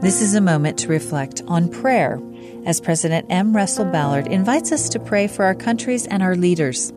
This 0.00 0.22
is 0.22 0.34
a 0.34 0.40
moment 0.40 0.78
to 0.78 0.88
reflect 0.88 1.42
on 1.46 1.68
prayer 1.68 2.18
as 2.64 2.80
President 2.80 3.26
M. 3.28 3.54
Russell 3.54 3.84
Ballard 3.84 4.26
invites 4.26 4.72
us 4.72 4.88
to 4.90 4.98
pray 4.98 5.26
for 5.26 5.44
our 5.44 5.54
countries 5.54 6.06
and 6.06 6.22
our 6.22 6.34
leaders. 6.36 6.90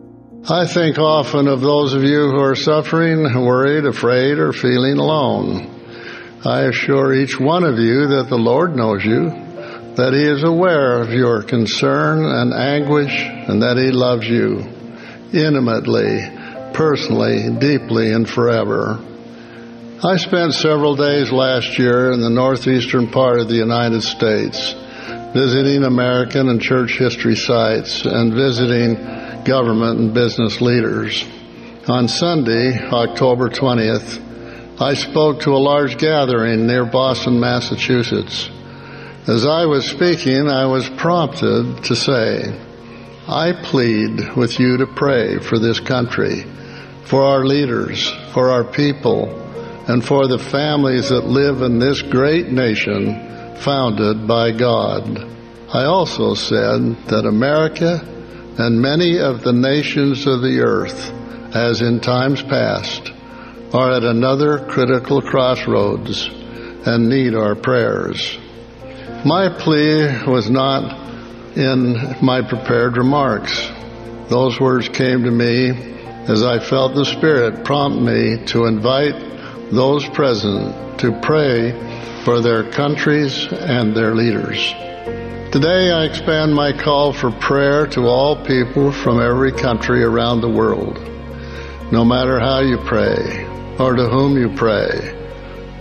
I 0.48 0.66
think 0.66 0.96
often 0.96 1.46
of 1.46 1.60
those 1.60 1.92
of 1.92 2.02
you 2.02 2.30
who 2.30 2.40
are 2.40 2.54
suffering, 2.54 3.24
worried, 3.44 3.84
afraid, 3.84 4.38
or 4.38 4.54
feeling 4.54 4.96
alone. 4.96 5.68
I 6.46 6.62
assure 6.62 7.12
each 7.12 7.38
one 7.38 7.64
of 7.64 7.78
you 7.78 8.06
that 8.06 8.28
the 8.30 8.38
Lord 8.38 8.74
knows 8.74 9.04
you, 9.04 9.28
that 9.96 10.14
He 10.14 10.24
is 10.24 10.42
aware 10.42 11.02
of 11.02 11.12
your 11.12 11.42
concern 11.42 12.24
and 12.24 12.54
anguish, 12.54 13.12
and 13.20 13.60
that 13.62 13.76
He 13.76 13.90
loves 13.90 14.26
you 14.26 14.60
intimately, 15.30 16.22
personally, 16.72 17.50
deeply, 17.58 18.12
and 18.12 18.26
forever. 18.26 18.98
I 20.02 20.16
spent 20.16 20.54
several 20.54 20.96
days 20.96 21.30
last 21.30 21.78
year 21.78 22.12
in 22.12 22.20
the 22.20 22.28
northeastern 22.28 23.10
part 23.10 23.38
of 23.38 23.48
the 23.48 23.54
United 23.54 24.02
States 24.02 24.72
visiting 25.32 25.84
American 25.84 26.48
and 26.48 26.60
church 26.60 26.98
history 26.98 27.36
sites 27.36 28.04
and 28.04 28.34
visiting 28.34 28.96
government 29.44 30.00
and 30.00 30.12
business 30.12 30.60
leaders. 30.60 31.24
On 31.86 32.08
Sunday, 32.08 32.76
October 32.76 33.48
20th, 33.48 34.80
I 34.80 34.94
spoke 34.94 35.40
to 35.42 35.54
a 35.54 35.62
large 35.62 35.96
gathering 35.96 36.66
near 36.66 36.84
Boston, 36.84 37.38
Massachusetts. 37.38 38.50
As 39.28 39.46
I 39.46 39.64
was 39.66 39.86
speaking, 39.86 40.48
I 40.48 40.66
was 40.66 40.90
prompted 40.90 41.84
to 41.84 41.94
say, 41.94 42.52
I 43.28 43.52
plead 43.52 44.36
with 44.36 44.58
you 44.58 44.78
to 44.78 44.86
pray 44.86 45.38
for 45.38 45.58
this 45.58 45.78
country, 45.78 46.44
for 47.04 47.22
our 47.22 47.46
leaders, 47.46 48.10
for 48.32 48.50
our 48.50 48.64
people, 48.64 49.43
and 49.86 50.04
for 50.04 50.26
the 50.26 50.38
families 50.38 51.10
that 51.10 51.26
live 51.26 51.62
in 51.62 51.78
this 51.78 52.02
great 52.02 52.48
nation 52.48 53.56
founded 53.56 54.26
by 54.26 54.50
God. 54.52 55.30
I 55.72 55.84
also 55.84 56.34
said 56.34 56.96
that 57.08 57.26
America 57.26 58.00
and 58.58 58.80
many 58.80 59.18
of 59.18 59.42
the 59.42 59.52
nations 59.52 60.26
of 60.26 60.40
the 60.40 60.60
earth, 60.60 61.10
as 61.54 61.82
in 61.82 62.00
times 62.00 62.42
past, 62.42 63.12
are 63.72 63.92
at 63.92 64.04
another 64.04 64.66
critical 64.66 65.20
crossroads 65.20 66.28
and 66.86 67.08
need 67.08 67.34
our 67.34 67.54
prayers. 67.54 68.38
My 69.24 69.48
plea 69.48 70.24
was 70.26 70.48
not 70.48 71.04
in 71.56 72.16
my 72.22 72.42
prepared 72.42 72.96
remarks. 72.96 73.70
Those 74.28 74.60
words 74.60 74.88
came 74.88 75.24
to 75.24 75.30
me 75.30 75.70
as 76.28 76.42
I 76.42 76.58
felt 76.58 76.94
the 76.94 77.04
Spirit 77.04 77.64
prompt 77.64 78.00
me 78.00 78.44
to 78.46 78.66
invite 78.66 79.14
those 79.72 80.08
present 80.08 80.98
to 81.00 81.12
pray 81.20 81.72
for 82.24 82.40
their 82.40 82.70
countries 82.70 83.46
and 83.50 83.94
their 83.94 84.14
leaders. 84.14 84.72
Today 85.52 85.92
I 85.92 86.04
expand 86.04 86.54
my 86.54 86.72
call 86.72 87.12
for 87.12 87.30
prayer 87.30 87.86
to 87.88 88.06
all 88.06 88.36
people 88.44 88.90
from 88.90 89.20
every 89.20 89.52
country 89.52 90.02
around 90.02 90.40
the 90.40 90.48
world. 90.48 90.98
No 91.92 92.04
matter 92.04 92.40
how 92.40 92.60
you 92.60 92.78
pray 92.78 93.44
or 93.78 93.94
to 93.94 94.08
whom 94.08 94.36
you 94.36 94.48
pray, 94.56 95.14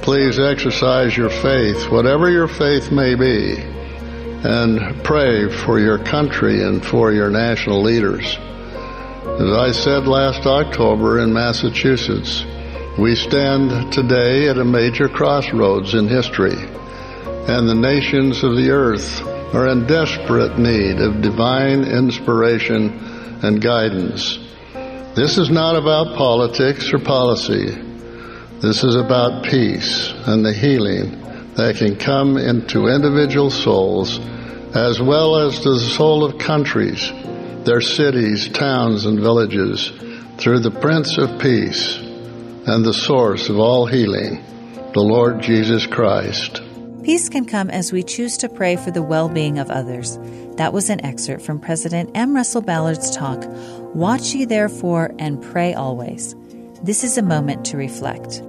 please 0.01 0.37
exercise 0.37 1.17
your 1.17 1.29
faith, 1.29 1.89
whatever 1.89 2.29
your 2.29 2.47
faith 2.47 2.91
may 2.91 3.15
be, 3.15 3.55
and 3.57 5.03
pray 5.03 5.49
for 5.49 5.79
your 5.79 5.97
country 5.97 6.61
and 6.63 6.85
for 6.85 7.11
your 7.11 7.29
national 7.29 7.81
leaders. 7.81 8.37
As 9.39 9.51
I 9.51 9.71
said 9.71 10.07
last 10.07 10.45
October 10.45 11.19
in 11.21 11.33
Massachusetts, 11.33 12.45
we 12.97 13.15
stand 13.15 13.91
today 13.91 14.47
at 14.47 14.59
a 14.59 14.63
major 14.63 15.09
crossroads 15.09 15.95
in 15.95 16.07
history, 16.07 16.53
and 16.53 17.67
the 17.67 17.73
nations 17.73 18.43
of 18.43 18.55
the 18.55 18.69
earth 18.69 19.19
are 19.55 19.67
in 19.67 19.87
desperate 19.87 20.59
need 20.59 20.99
of 20.99 21.23
divine 21.23 21.83
inspiration 21.85 23.39
and 23.41 23.59
guidance. 23.59 24.37
This 25.15 25.39
is 25.39 25.49
not 25.49 25.75
about 25.75 26.15
politics 26.15 26.93
or 26.93 26.99
policy. 26.99 27.71
This 28.61 28.83
is 28.83 28.95
about 28.95 29.43
peace 29.43 30.13
and 30.27 30.45
the 30.45 30.53
healing 30.53 31.19
that 31.55 31.77
can 31.77 31.95
come 31.95 32.37
into 32.37 32.89
individual 32.89 33.49
souls 33.49 34.19
as 34.75 35.01
well 35.01 35.37
as 35.37 35.59
to 35.61 35.73
the 35.73 35.79
soul 35.79 36.23
of 36.23 36.37
countries, 36.37 37.11
their 37.63 37.81
cities, 37.81 38.49
towns, 38.49 39.05
and 39.05 39.19
villages 39.19 39.91
through 40.37 40.59
the 40.59 40.71
Prince 40.71 41.17
of 41.17 41.39
Peace 41.39 42.12
and 42.65 42.85
the 42.85 42.93
source 42.93 43.49
of 43.49 43.59
all 43.59 43.85
healing, 43.85 44.43
the 44.93 45.01
Lord 45.01 45.41
Jesus 45.41 45.85
Christ. 45.85 46.61
Peace 47.03 47.27
can 47.27 47.45
come 47.45 47.69
as 47.69 47.91
we 47.91 48.03
choose 48.03 48.37
to 48.37 48.47
pray 48.47 48.77
for 48.77 48.91
the 48.91 49.03
well 49.03 49.27
being 49.27 49.59
of 49.59 49.69
others. 49.69 50.17
That 50.55 50.71
was 50.71 50.89
an 50.89 51.03
excerpt 51.03 51.43
from 51.43 51.59
President 51.59 52.11
M. 52.15 52.35
Russell 52.35 52.61
Ballard's 52.61 53.15
talk, 53.15 53.43
Watch 53.93 54.33
ye 54.33 54.45
therefore 54.45 55.13
and 55.19 55.41
pray 55.41 55.73
always. 55.73 56.35
This 56.81 57.03
is 57.03 57.17
a 57.17 57.21
moment 57.21 57.65
to 57.65 57.77
reflect. 57.77 58.41